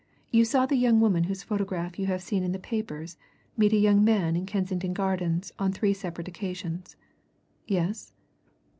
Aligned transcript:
"You 0.31 0.45
saw 0.45 0.65
the 0.65 0.77
young 0.77 0.99
woman 0.99 1.25
whose 1.25 1.43
photograph 1.43 1.99
you 1.99 2.07
have 2.07 2.23
seen 2.23 2.41
in 2.43 2.53
the 2.53 2.57
papers 2.57 3.17
meet 3.55 3.71
a 3.71 3.77
young 3.77 4.03
man 4.03 4.35
in 4.35 4.47
Kensington 4.47 4.93
Gardens 4.93 5.53
on 5.59 5.71
three 5.71 5.93
separate 5.93 6.27
occasions. 6.27 6.95
Yes?" 7.67 8.11